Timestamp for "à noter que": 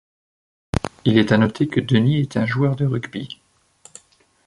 1.31-1.79